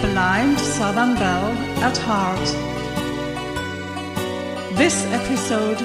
blind 0.00 0.58
Southern 0.58 1.14
Belle 1.14 1.52
at 1.84 1.96
heart. 1.98 2.46
This 4.78 5.04
episode 5.12 5.80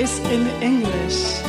is 0.00 0.18
in 0.30 0.46
English. 0.62 1.42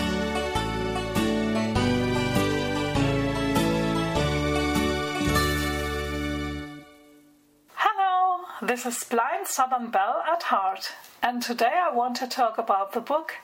Hello, 7.76 8.41
this 8.62 8.86
is 8.86 9.02
Blind 9.05 9.48
Southern 9.48 9.90
Belle 9.90 10.22
at 10.30 10.44
Heart, 10.44 10.91
and 11.23 11.41
today 11.41 11.72
I 11.73 11.95
want 11.95 12.17
to 12.17 12.27
talk 12.27 12.58
about 12.58 12.91
the 12.91 13.02
book 13.02 13.36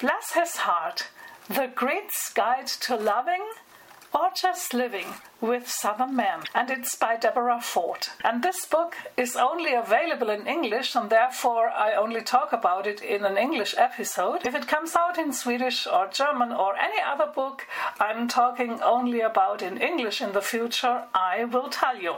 Bless 0.00 0.32
His 0.32 0.56
Heart 0.56 1.08
The 1.48 1.70
Grits 1.72 2.32
Guide 2.34 2.66
to 2.66 2.96
Loving 2.96 3.46
or 4.14 4.30
Just 4.34 4.72
Living 4.72 5.06
with 5.40 5.68
Southern 5.68 6.14
Men, 6.14 6.40
and 6.54 6.70
it's 6.70 6.94
by 6.94 7.16
Deborah 7.16 7.60
Ford. 7.60 8.06
And 8.22 8.42
this 8.42 8.64
book 8.64 8.94
is 9.16 9.34
only 9.34 9.74
available 9.74 10.30
in 10.30 10.46
English, 10.46 10.94
and 10.94 11.10
therefore 11.10 11.68
I 11.68 11.94
only 11.94 12.22
talk 12.22 12.52
about 12.52 12.86
it 12.86 13.02
in 13.02 13.24
an 13.24 13.36
English 13.36 13.74
episode. 13.76 14.46
If 14.46 14.54
it 14.54 14.68
comes 14.68 14.94
out 14.94 15.18
in 15.18 15.32
Swedish 15.32 15.86
or 15.86 16.06
German 16.06 16.52
or 16.52 16.76
any 16.76 17.02
other 17.02 17.26
book 17.26 17.66
I'm 17.98 18.28
talking 18.28 18.80
only 18.82 19.20
about 19.20 19.62
in 19.62 19.78
English 19.78 20.20
in 20.22 20.32
the 20.32 20.42
future, 20.42 21.04
I 21.12 21.44
will 21.44 21.68
tell 21.68 21.96
you. 21.96 22.16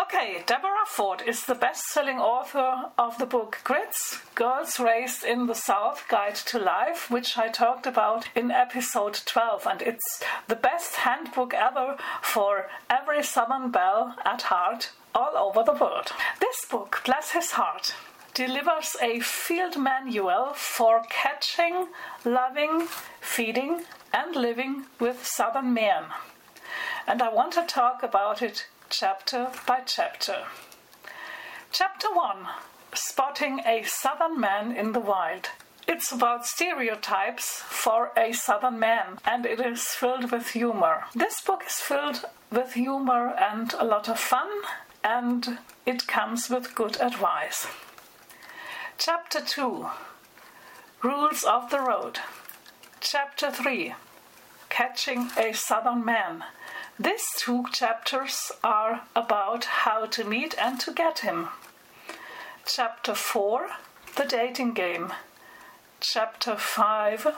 Okay, 0.00 0.42
Deborah 0.46 0.86
Ford 0.86 1.22
is 1.26 1.44
the 1.44 1.54
best 1.54 1.82
selling 1.88 2.18
author 2.18 2.90
of 2.96 3.18
the 3.18 3.26
book 3.26 3.58
Grits 3.62 4.20
Girls 4.34 4.80
Raised 4.80 5.22
in 5.22 5.46
the 5.46 5.54
South 5.54 6.04
Guide 6.08 6.34
to 6.34 6.58
Life, 6.58 7.10
which 7.10 7.36
I 7.36 7.48
talked 7.48 7.86
about 7.86 8.26
in 8.34 8.50
episode 8.50 9.20
12. 9.26 9.66
And 9.66 9.82
it's 9.82 10.22
the 10.48 10.56
best 10.56 10.96
handbook 10.96 11.52
ever 11.52 11.98
for 12.22 12.68
every 12.88 13.22
Southern 13.22 13.70
belle 13.70 14.16
at 14.24 14.42
heart 14.42 14.92
all 15.14 15.36
over 15.36 15.62
the 15.62 15.78
world. 15.78 16.12
This 16.40 16.64
book, 16.70 17.02
bless 17.04 17.32
his 17.32 17.52
heart, 17.52 17.94
delivers 18.32 18.96
a 19.02 19.20
field 19.20 19.76
manual 19.76 20.54
for 20.54 21.02
catching, 21.10 21.88
loving, 22.24 22.88
feeding, 23.20 23.82
and 24.12 24.34
living 24.36 24.86
with 24.98 25.26
Southern 25.26 25.74
men. 25.74 26.04
And 27.06 27.20
I 27.20 27.28
want 27.28 27.52
to 27.54 27.66
talk 27.66 28.02
about 28.02 28.40
it 28.40 28.66
chapter 28.92 29.50
by 29.66 29.80
chapter. 29.86 30.44
Chapter 31.70 32.08
1 32.12 32.46
Spotting 32.92 33.60
a 33.64 33.82
Southern 33.84 34.38
Man 34.38 34.76
in 34.76 34.92
the 34.92 35.00
Wild. 35.00 35.48
It's 35.88 36.12
about 36.12 36.44
stereotypes 36.44 37.62
for 37.64 38.10
a 38.18 38.32
Southern 38.32 38.78
man, 38.78 39.18
and 39.24 39.46
it 39.46 39.60
is 39.60 39.82
filled 39.88 40.30
with 40.30 40.50
humor. 40.50 41.04
This 41.14 41.40
book 41.40 41.62
is 41.66 41.76
filled 41.76 42.26
with 42.50 42.74
humor 42.74 43.28
and 43.28 43.72
a 43.78 43.84
lot 43.84 44.10
of 44.10 44.18
fun, 44.18 44.50
and 45.02 45.58
it 45.86 46.06
comes 46.06 46.50
with 46.50 46.74
good 46.74 47.00
advice. 47.00 47.66
Chapter 48.98 49.40
2 49.40 49.86
Rules 51.02 51.44
of 51.44 51.70
the 51.70 51.80
Road. 51.80 52.18
Chapter 53.00 53.50
3 53.50 53.94
Catching 54.68 55.30
a 55.38 55.54
Southern 55.54 56.04
Man. 56.04 56.44
These 56.98 57.24
two 57.38 57.64
chapters 57.72 58.52
are 58.62 59.02
about 59.16 59.64
how 59.64 60.04
to 60.06 60.24
meet 60.24 60.54
and 60.58 60.78
to 60.80 60.92
get 60.92 61.20
him. 61.20 61.48
Chapter 62.66 63.14
4 63.14 63.68
The 64.16 64.24
Dating 64.24 64.74
Game. 64.74 65.12
Chapter 66.00 66.56
5 66.56 67.28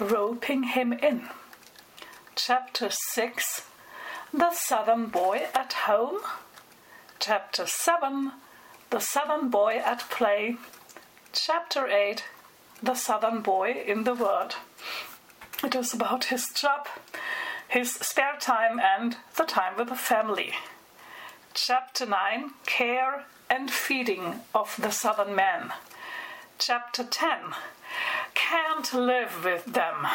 Roping 0.00 0.62
Him 0.62 0.94
In. 0.94 1.28
Chapter 2.36 2.88
6 2.90 3.62
The 4.32 4.52
Southern 4.52 5.06
Boy 5.06 5.46
at 5.54 5.74
Home. 5.84 6.20
Chapter 7.18 7.66
7 7.66 8.32
The 8.88 9.00
Southern 9.00 9.50
Boy 9.50 9.76
at 9.76 10.08
Play. 10.08 10.56
Chapter 11.32 11.86
8 11.86 12.24
The 12.82 12.94
Southern 12.94 13.42
Boy 13.42 13.72
in 13.72 14.04
the 14.04 14.14
World. 14.14 14.56
It 15.62 15.74
is 15.74 15.92
about 15.92 16.24
his 16.24 16.48
job, 16.54 16.86
his 17.68 17.92
spare 17.92 18.36
time, 18.40 18.80
and 18.80 19.16
the 19.36 19.44
time 19.44 19.76
with 19.76 19.88
the 19.88 19.96
family. 19.96 20.52
Chapter 21.54 22.06
9 22.06 22.50
Care 22.66 23.24
and 23.48 23.70
Feeding 23.70 24.40
of 24.54 24.76
the 24.80 24.90
Southern 24.90 25.34
Man. 25.34 25.72
Chapter 26.58 27.04
10 27.04 27.54
Can't 28.34 28.92
live 28.92 29.44
with 29.44 29.64
them. 29.64 30.06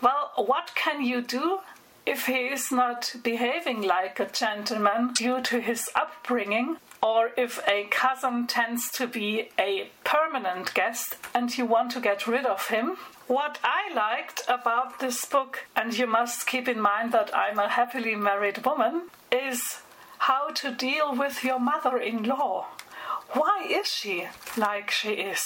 Well, 0.00 0.32
what 0.36 0.72
can 0.74 1.02
you 1.04 1.22
do 1.22 1.60
if 2.06 2.26
he 2.26 2.46
is 2.46 2.70
not 2.70 3.16
behaving 3.22 3.82
like 3.82 4.20
a 4.20 4.30
gentleman 4.30 5.12
due 5.12 5.42
to 5.42 5.60
his 5.60 5.90
upbringing, 5.94 6.76
or 7.06 7.30
if 7.36 7.60
a 7.68 7.84
cousin 7.84 8.48
tends 8.48 8.90
to 8.90 9.06
be 9.06 9.48
a 9.56 9.88
permanent 10.02 10.74
guest 10.74 11.16
and 11.32 11.56
you 11.56 11.64
want 11.64 11.92
to 11.92 12.00
get 12.00 12.26
rid 12.26 12.44
of 12.44 12.66
him? 12.66 12.96
What 13.28 13.60
I 13.62 13.94
liked 13.94 14.42
about 14.48 14.98
this 14.98 15.24
book, 15.24 15.66
and 15.76 15.96
you 15.96 16.08
must 16.08 16.48
keep 16.48 16.66
in 16.66 16.80
mind 16.80 17.12
that 17.12 17.30
I'm 17.32 17.60
a 17.60 17.68
happily 17.68 18.16
married 18.16 18.64
woman, 18.66 19.02
is 19.30 19.60
how 20.18 20.48
to 20.60 20.72
deal 20.72 21.14
with 21.14 21.44
your 21.44 21.60
mother 21.60 21.96
in 21.96 22.24
law. 22.24 22.66
Why 23.38 23.64
is 23.70 23.86
she 23.86 24.26
like 24.56 24.90
she 24.90 25.12
is? 25.32 25.44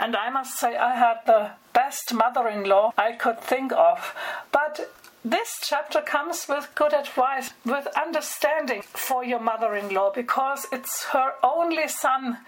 And 0.00 0.16
I 0.16 0.30
must 0.30 0.58
say, 0.58 0.74
I 0.76 0.94
had 0.94 1.18
the 1.26 1.50
best 1.74 2.14
mother 2.14 2.48
in 2.48 2.64
law 2.64 2.94
I 2.96 3.12
could 3.12 3.40
think 3.40 3.72
of. 3.72 4.14
But 4.52 4.90
this 5.24 5.58
chapter 5.62 6.00
comes 6.00 6.46
with 6.48 6.70
good 6.74 6.92
advice, 6.92 7.50
with 7.64 7.86
understanding 7.96 8.82
for 8.82 9.24
your 9.24 9.40
mother 9.40 9.74
in 9.74 9.92
law 9.92 10.12
because 10.14 10.66
it's 10.72 11.04
her 11.06 11.32
only 11.42 11.88
son 11.88 12.38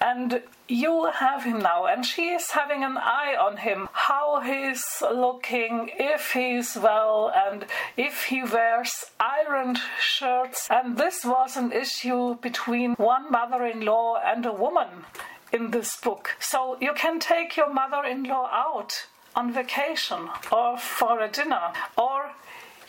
and 0.00 0.42
you 0.68 1.06
have 1.06 1.44
him 1.44 1.58
now 1.58 1.86
and 1.86 2.04
she 2.04 2.28
is 2.28 2.50
having 2.50 2.84
an 2.84 2.98
eye 2.98 3.34
on 3.40 3.56
him, 3.56 3.88
how 3.92 4.40
he's 4.40 4.84
looking, 5.00 5.90
if 5.94 6.32
he's 6.32 6.76
well, 6.76 7.32
and 7.34 7.64
if 7.96 8.24
he 8.24 8.42
wears 8.42 9.06
ironed 9.18 9.78
shirts. 10.00 10.68
And 10.70 10.96
this 10.96 11.24
was 11.24 11.56
an 11.56 11.72
issue 11.72 12.36
between 12.36 12.94
one 12.94 13.30
mother 13.30 13.64
in 13.64 13.80
law 13.80 14.20
and 14.22 14.44
a 14.44 14.52
woman 14.52 15.06
in 15.52 15.70
this 15.70 15.96
book. 15.96 16.36
So 16.40 16.76
you 16.80 16.92
can 16.92 17.18
take 17.18 17.56
your 17.56 17.72
mother 17.72 18.04
in 18.04 18.24
law 18.24 18.48
out 18.52 19.06
on 19.34 19.52
vacation 19.52 20.28
or 20.50 20.78
for 20.78 21.20
a 21.20 21.28
dinner, 21.28 21.72
or 21.96 22.32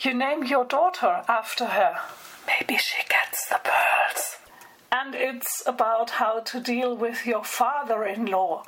you 0.00 0.14
name 0.14 0.44
your 0.44 0.64
daughter 0.64 1.22
after 1.28 1.66
her. 1.66 1.98
Maybe 2.46 2.76
she 2.78 3.02
gets 3.08 3.48
the 3.48 3.60
pearls. 3.62 4.36
And 4.92 5.14
it's 5.14 5.62
about 5.66 6.10
how 6.10 6.40
to 6.40 6.60
deal 6.60 6.96
with 6.96 7.26
your 7.26 7.44
father 7.44 8.04
in 8.04 8.26
law. 8.26 8.64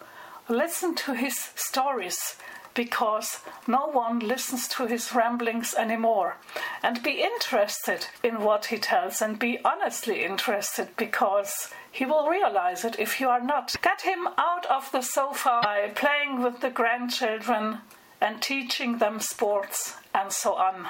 Listen 0.49 0.95
to 0.97 1.15
his 1.15 1.39
stories 1.57 2.37
because 2.75 3.41
no 3.67 3.87
one 3.87 4.19
listens 4.19 4.67
to 4.69 4.87
his 4.87 5.15
ramblings 5.15 5.75
anymore. 5.75 6.37
And 6.83 7.03
be 7.03 7.23
interested 7.23 8.07
in 8.23 8.41
what 8.43 8.67
he 8.67 8.79
tells 8.79 9.21
and 9.21 9.39
be 9.39 9.59
honestly 9.65 10.25
interested 10.25 10.89
because 10.97 11.73
he 11.91 12.05
will 12.05 12.29
realize 12.29 12.85
it 12.85 12.99
if 12.99 13.21
you 13.21 13.29
are 13.29 13.43
not. 13.43 13.75
Get 13.83 14.03
him 14.03 14.29
out 14.39 14.67
of 14.67 14.91
the 14.93 15.03
sofa 15.03 15.61
by 15.63 15.93
playing 15.95 16.43
with 16.43 16.61
the 16.61 16.71
grandchildren 16.71 17.79
and 18.21 18.41
teaching 18.41 18.99
them 18.99 19.21
sports 19.21 19.97
and 20.15 20.33
so 20.33 20.55
on. 20.55 20.87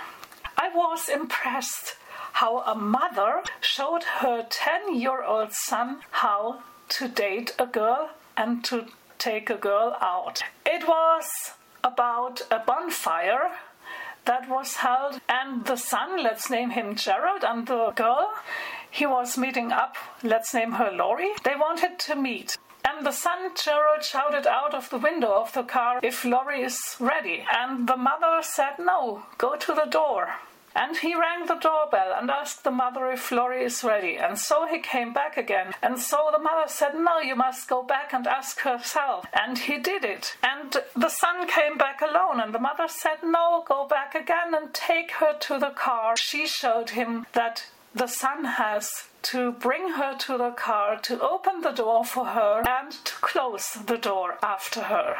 I 0.57 0.69
was 0.75 1.09
impressed 1.09 1.97
how 2.35 2.61
a 2.61 2.75
mother 2.75 3.43
showed 3.61 4.05
her 4.21 4.47
10 4.49 4.95
year 4.95 5.23
old 5.23 5.53
son 5.53 6.01
how 6.11 6.63
to 6.91 7.09
date 7.09 7.55
a 7.59 7.67
girl 7.67 8.11
and 8.37 8.65
to 8.65 8.87
take 9.19 9.51
a 9.51 9.57
girl 9.57 9.97
out. 10.01 10.43
It 10.67 10.87
was 10.87 11.25
about 11.85 12.43
a 12.51 12.59
bonfire 12.59 13.51
that 14.25 14.49
was 14.49 14.77
held, 14.77 15.21
and 15.29 15.65
the 15.65 15.77
son, 15.77 16.23
let's 16.23 16.49
name 16.49 16.71
him 16.71 16.95
Gerald, 16.95 17.43
and 17.45 17.67
the 17.67 17.91
girl, 17.97 18.33
he 18.91 19.07
was 19.07 19.37
meeting 19.37 19.73
up, 19.73 19.97
let's 20.23 20.55
name 20.55 20.73
her 20.73 20.91
Laurie. 20.93 21.33
They 21.43 21.57
wanted 21.57 21.99
to 22.01 22.15
meet. 22.15 22.57
And 22.85 23.07
the 23.07 23.13
son, 23.13 23.51
Gerald, 23.55 24.05
shouted 24.05 24.47
out 24.47 24.75
of 24.75 24.91
the 24.91 24.99
window 24.99 25.33
of 25.33 25.53
the 25.53 25.63
car 25.63 26.01
if 26.03 26.25
Laurie 26.25 26.63
is 26.63 26.97
ready. 26.99 27.45
And 27.53 27.89
the 27.89 27.97
mother 27.97 28.43
said, 28.43 28.75
No, 28.79 29.25
go 29.39 29.57
to 29.57 29.73
the 29.73 29.87
door. 29.87 30.35
And 30.75 30.97
he 30.97 31.15
rang 31.15 31.47
the 31.47 31.55
doorbell 31.55 32.15
and 32.19 32.31
asked 32.31 32.65
the 32.65 32.71
mother 32.71 33.11
if 33.11 33.31
Laurie 33.31 33.65
is 33.65 33.85
ready. 33.85 34.17
And 34.17 34.39
so 34.39 34.67
he 34.67 34.79
came 34.79 35.13
back 35.13 35.37
again. 35.37 35.75
And 35.83 35.99
so 35.99 36.31
the 36.33 36.39
mother 36.39 36.69
said, 36.69 36.95
No, 36.95 37.21
you 37.21 37.37
must 37.37 37.69
go 37.69 37.83
back 37.83 38.13
and 38.13 38.27
ask 38.27 38.61
herself. 38.61 39.27
And 39.33 39.59
he 39.59 39.79
did 39.79 40.05
it. 40.05 40.37
And 40.43 40.77
the 40.97 41.09
son 41.09 41.47
came 41.47 41.77
back 41.77 42.01
alone. 42.01 42.41
And 42.41 42.55
the 42.55 42.59
mother 42.59 42.89
said, 42.89 43.19
No, 43.23 43.65
go 43.67 43.87
back 43.87 44.15
again 44.15 44.55
and 44.55 44.73
take 44.73 45.13
her 45.13 45.37
to 45.41 45.59
the 45.59 45.71
car. 45.71 46.17
She 46.17 46.47
showed 46.47 46.91
him 46.91 47.27
that 47.33 47.67
the 47.95 48.07
son 48.07 48.45
has 48.45 49.09
to 49.23 49.53
bring 49.53 49.91
her 49.91 50.17
to 50.19 50.39
the 50.39 50.51
car, 50.51 50.99
to 51.03 51.21
open 51.21 51.61
the 51.61 51.73
door 51.73 52.05
for 52.05 52.27
her, 52.27 52.63
and 52.67 52.93
to 52.93 53.13
close 53.21 53.75
the 53.87 53.99
door 53.99 54.39
after 54.43 54.83
her. 54.85 55.17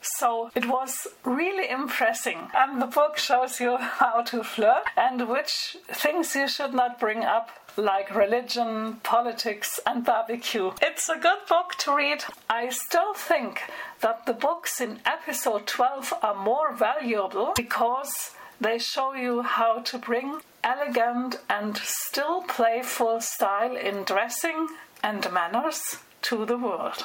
So 0.00 0.50
it 0.54 0.66
was 0.66 1.06
really 1.24 1.68
impressing. 1.68 2.48
And 2.54 2.80
the 2.80 2.86
book 2.86 3.18
shows 3.18 3.60
you 3.60 3.76
how 3.76 4.22
to 4.22 4.42
flirt 4.42 4.84
and 4.96 5.28
which 5.28 5.76
things 5.88 6.34
you 6.34 6.48
should 6.48 6.74
not 6.74 6.98
bring 6.98 7.24
up, 7.24 7.50
like 7.76 8.14
religion, 8.14 9.00
politics, 9.02 9.78
and 9.86 10.04
barbecue. 10.04 10.72
It's 10.80 11.08
a 11.08 11.18
good 11.18 11.46
book 11.48 11.74
to 11.78 11.94
read. 11.94 12.24
I 12.48 12.70
still 12.70 13.14
think 13.14 13.62
that 14.00 14.26
the 14.26 14.32
books 14.32 14.80
in 14.80 15.00
episode 15.04 15.66
12 15.66 16.14
are 16.22 16.34
more 16.34 16.74
valuable 16.74 17.52
because 17.54 18.32
they 18.60 18.78
show 18.78 19.14
you 19.14 19.42
how 19.42 19.80
to 19.80 19.98
bring 19.98 20.40
elegant 20.62 21.38
and 21.48 21.76
still 21.78 22.42
playful 22.42 23.20
style 23.20 23.76
in 23.76 24.04
dressing 24.04 24.68
and 25.02 25.32
manners 25.32 25.96
to 26.22 26.44
the 26.44 26.58
world. 26.58 27.04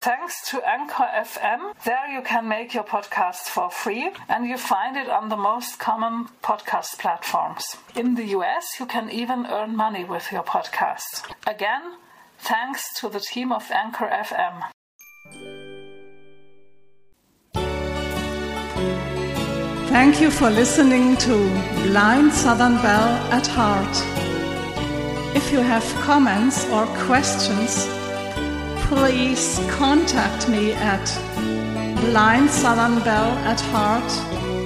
Thanks 0.00 0.48
to 0.50 0.62
Anchor 0.64 1.08
FM, 1.12 1.74
there 1.84 2.08
you 2.08 2.22
can 2.22 2.48
make 2.48 2.72
your 2.72 2.84
podcast 2.84 3.48
for 3.50 3.68
free 3.68 4.12
and 4.28 4.46
you 4.46 4.56
find 4.56 4.96
it 4.96 5.08
on 5.08 5.28
the 5.28 5.36
most 5.36 5.80
common 5.80 6.28
podcast 6.40 7.00
platforms. 7.00 7.64
In 7.96 8.14
the 8.14 8.26
US, 8.38 8.64
you 8.78 8.86
can 8.86 9.10
even 9.10 9.46
earn 9.46 9.74
money 9.74 10.04
with 10.04 10.30
your 10.30 10.44
podcast. 10.44 11.28
Again, 11.48 11.96
thanks 12.38 12.94
to 13.00 13.08
the 13.08 13.18
team 13.18 13.50
of 13.50 13.68
Anchor 13.72 14.06
FM. 14.06 14.70
Thank 19.88 20.20
you 20.20 20.30
for 20.30 20.48
listening 20.48 21.16
to 21.16 21.34
Blind 21.88 22.32
Southern 22.32 22.76
Belle 22.76 23.32
at 23.32 23.48
Heart. 23.48 23.96
If 25.34 25.50
you 25.50 25.58
have 25.58 25.84
comments 26.02 26.68
or 26.68 26.86
questions, 27.08 27.97
please 28.88 29.60
contact 29.70 30.48
me 30.48 30.72
at 30.72 31.06
blindsouthernbelle 32.02 33.34
at 33.52 33.60
heart 33.72 34.10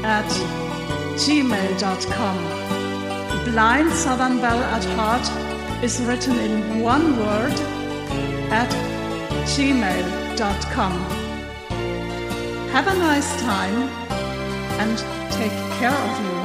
at 0.05 0.31
gmail.com. 1.25 2.63
Blind 3.45 3.93
Southern 3.93 4.41
Belle 4.41 4.63
at 4.63 4.85
Heart 4.97 5.85
is 5.85 6.01
written 6.03 6.39
in 6.39 6.81
one 6.81 7.19
word 7.19 7.53
at 8.51 8.71
gmail.com. 9.55 10.93
Have 12.71 12.87
a 12.87 12.95
nice 12.95 13.41
time 13.43 13.89
and 14.81 14.99
take 15.33 15.53
care 15.79 15.91
of 15.91 16.21
you. 16.25 16.42